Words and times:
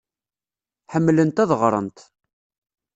Ḥemmlent 0.93 1.41
ad 1.43 1.51
ɣrent. 1.61 1.97